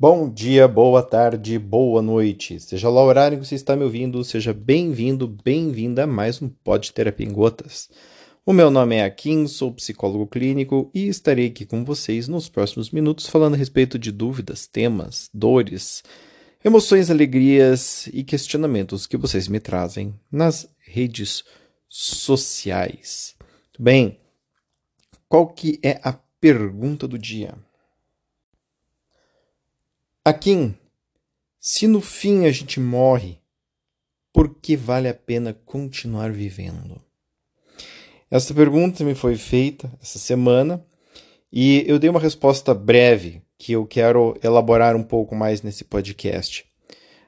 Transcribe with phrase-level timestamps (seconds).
[0.00, 2.58] Bom dia, boa tarde, boa noite.
[2.58, 6.48] Seja lá o horário que você está me ouvindo, seja bem-vindo, bem-vinda a mais um
[6.48, 7.90] Pod Terapia em Gotas.
[8.46, 12.90] O meu nome é Akin, sou psicólogo clínico e estarei aqui com vocês nos próximos
[12.90, 16.02] minutos falando a respeito de dúvidas, temas, dores,
[16.64, 21.44] emoções, alegrias e questionamentos que vocês me trazem nas redes
[21.86, 23.36] sociais.
[23.78, 24.18] Bem,
[25.28, 27.54] qual que é a pergunta do dia?
[30.22, 30.74] Akin,
[31.58, 33.38] se no fim a gente morre,
[34.34, 37.00] por que vale a pena continuar vivendo?
[38.30, 40.84] Essa pergunta me foi feita essa semana
[41.50, 46.66] e eu dei uma resposta breve que eu quero elaborar um pouco mais nesse podcast.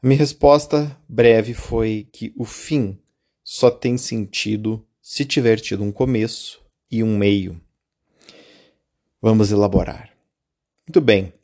[0.00, 3.00] A minha resposta breve foi que o fim
[3.42, 7.60] só tem sentido se tiver tido um começo e um meio.
[9.20, 10.16] Vamos elaborar.
[10.86, 11.35] Muito bem.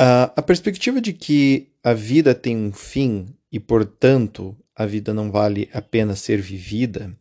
[0.00, 5.30] Uh, a perspectiva de que a vida tem um fim e, portanto, a vida não
[5.30, 7.16] vale a pena ser vivida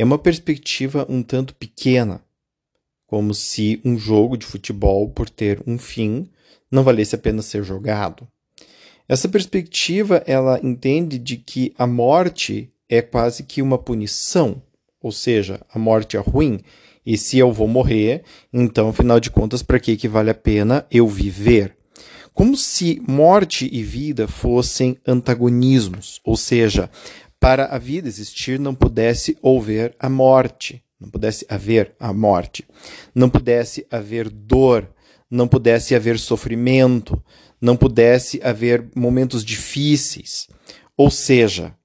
[0.00, 2.22] é uma perspectiva um tanto pequena,
[3.06, 6.26] como se um jogo de futebol, por ter um fim,
[6.70, 8.26] não valesse a pena ser jogado.
[9.06, 14.62] Essa perspectiva ela entende de que a morte é quase que uma punição,
[15.02, 16.60] ou seja, a morte é ruim.
[17.04, 20.86] E se eu vou morrer, então, afinal de contas, para que, que vale a pena
[20.90, 21.76] eu viver?
[22.40, 26.88] Como se morte e vida fossem antagonismos, ou seja,
[27.38, 32.66] para a vida existir não pudesse haver a morte, não pudesse haver a morte,
[33.14, 34.90] não pudesse haver dor,
[35.30, 37.22] não pudesse haver sofrimento,
[37.60, 40.48] não pudesse haver momentos difíceis.
[40.96, 41.76] Ou seja,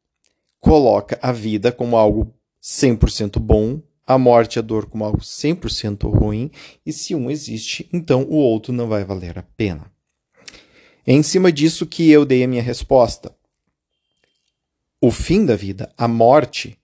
[0.62, 2.34] coloca a vida como algo
[2.64, 6.50] 100% bom, a morte e a dor como algo 100% ruim,
[6.86, 9.94] e se um existe, então o outro não vai valer a pena.
[11.06, 13.36] É em cima disso que eu dei a minha resposta.
[15.00, 16.78] O fim da vida, a morte,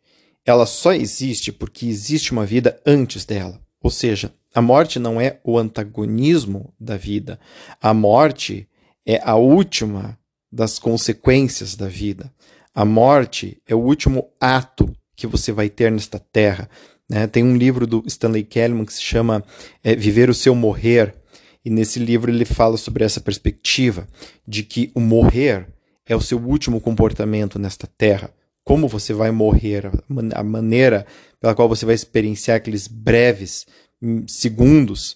[0.45, 3.59] ela só existe porque existe uma vida antes dela.
[3.81, 7.39] Ou seja, a morte não é o antagonismo da vida.
[7.81, 8.67] A morte
[9.05, 10.19] é a última
[10.51, 12.31] das consequências da vida.
[12.75, 16.69] A morte é o último ato que você vai ter nesta terra.
[17.09, 17.27] Né?
[17.27, 19.43] Tem um livro do Stanley Kellman que se chama
[19.83, 21.15] é, Viver o Seu Morrer,
[21.63, 24.07] e nesse livro ele fala sobre essa perspectiva
[24.47, 25.67] de que o morrer
[26.05, 28.33] é o seu último comportamento nesta terra.
[28.63, 29.89] Como você vai morrer,
[30.33, 31.05] a maneira
[31.39, 33.65] pela qual você vai experienciar aqueles breves
[34.01, 35.15] hum, segundos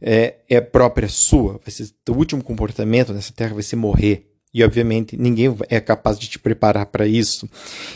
[0.00, 1.60] é, é própria sua.
[1.64, 4.30] Vai ser, o último comportamento nessa terra vai ser morrer.
[4.52, 7.46] E, obviamente, ninguém é capaz de te preparar para isso.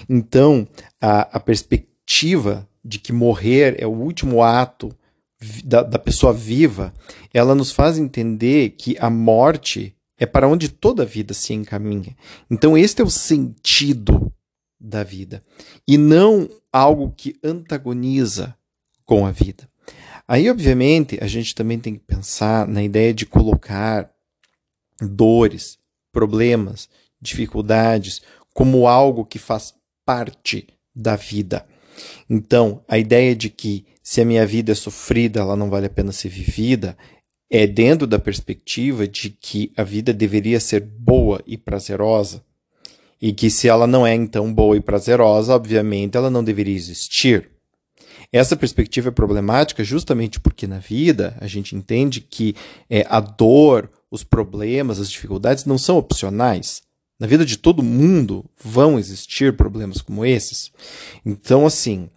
[0.08, 0.68] Então,
[1.00, 4.94] a, a perspectiva de que morrer é o último ato
[5.64, 6.92] da, da pessoa viva,
[7.32, 12.14] ela nos faz entender que a morte é para onde toda a vida se encaminha.
[12.50, 14.32] Então, este é o sentido
[14.78, 15.42] da vida
[15.88, 18.54] e não algo que antagoniza
[19.04, 19.68] com a vida.
[20.28, 24.10] Aí, obviamente, a gente também tem que pensar na ideia de colocar
[25.00, 25.78] dores,
[26.12, 26.88] problemas,
[27.20, 28.22] dificuldades
[28.54, 29.74] como algo que faz
[30.04, 31.66] parte da vida.
[32.28, 35.90] Então, a ideia de que se a minha vida é sofrida, ela não vale a
[35.90, 36.96] pena ser vivida,
[37.50, 42.44] é dentro da perspectiva de que a vida deveria ser boa e prazerosa.
[43.20, 47.50] E que se ela não é então boa e prazerosa, obviamente ela não deveria existir.
[48.32, 52.54] Essa perspectiva é problemática justamente porque na vida a gente entende que
[52.88, 56.82] é, a dor, os problemas, as dificuldades não são opcionais.
[57.20, 60.72] Na vida de todo mundo vão existir problemas como esses.
[61.24, 62.08] Então, assim,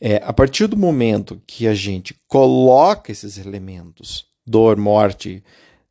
[0.00, 5.44] é, a partir do momento que a gente coloca esses elementos, dor, morte,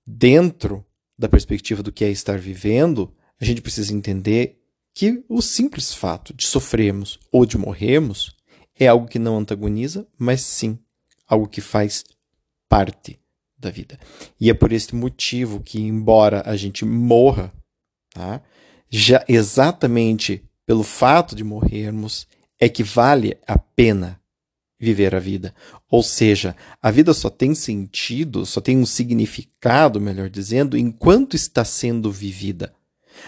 [0.05, 0.85] dentro
[1.17, 4.59] da perspectiva do que é estar vivendo, a gente precisa entender
[4.94, 8.35] que o simples fato de sofrermos ou de morrermos
[8.78, 10.78] é algo que não antagoniza, mas sim
[11.25, 12.03] algo que faz
[12.67, 13.17] parte
[13.57, 13.97] da vida.
[14.39, 17.53] E é por este motivo que, embora a gente morra,
[18.13, 18.41] tá?
[18.89, 22.28] Já exatamente pelo fato de morrermos,
[22.59, 24.19] é que vale a pena
[24.79, 25.53] viver a vida.
[25.89, 31.63] Ou seja, a vida só tem sentido, só tem um significado, melhor dizendo, enquanto está
[31.63, 32.73] sendo vivida.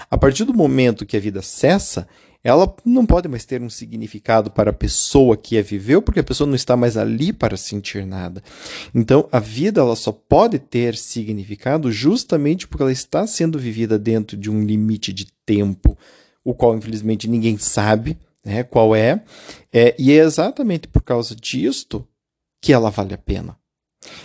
[0.09, 2.07] A partir do momento que a vida cessa,
[2.43, 6.23] ela não pode mais ter um significado para a pessoa que a viveu, porque a
[6.23, 8.41] pessoa não está mais ali para sentir nada.
[8.95, 14.37] Então, a vida ela só pode ter significado justamente porque ela está sendo vivida dentro
[14.37, 15.97] de um limite de tempo,
[16.43, 19.21] o qual infelizmente ninguém sabe né, qual é,
[19.71, 22.07] é, e é exatamente por causa disto
[22.61, 23.57] que ela vale a pena.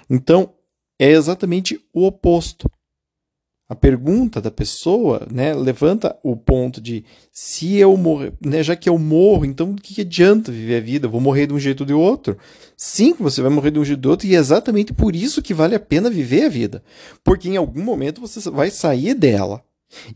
[0.09, 0.55] Então,
[0.99, 2.71] é exatamente o oposto.
[3.67, 7.03] A pergunta da pessoa, né, levanta o ponto de
[7.33, 11.07] se eu morrer, né, já que eu morro, então o que, adianta viver a vida?
[11.07, 12.37] Eu vou morrer de um jeito ou de outro?
[12.77, 15.41] Sim, você vai morrer de um jeito ou de outro, e é exatamente por isso
[15.41, 16.85] que vale a pena viver a vida.
[17.25, 19.63] Porque em algum momento você vai sair dela.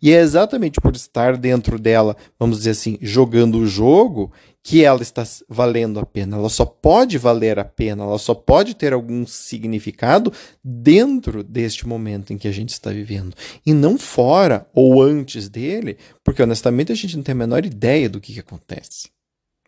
[0.02, 4.32] E é exatamente por estar dentro dela, vamos dizer assim, jogando o jogo,
[4.62, 6.36] que ela está valendo a pena.
[6.36, 10.32] Ela só pode valer a pena, ela só pode ter algum significado
[10.62, 13.34] dentro deste momento em que a gente está vivendo.
[13.64, 18.08] E não fora ou antes dele, porque honestamente a gente não tem a menor ideia
[18.08, 19.08] do que, que acontece.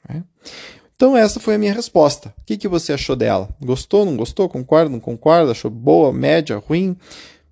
[0.09, 0.25] Né?
[0.95, 2.35] Então, essa foi a minha resposta.
[2.37, 3.49] O que, que você achou dela?
[3.59, 4.51] Gostou, não gostou?
[4.51, 5.53] Concorda, não concorda?
[5.53, 6.95] Achou boa, média, ruim?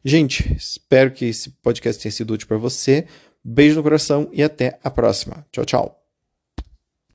[0.05, 3.07] Gente, espero que esse podcast tenha sido útil para você.
[3.45, 5.45] Beijo no coração e até a próxima.
[5.51, 6.06] Tchau, tchau.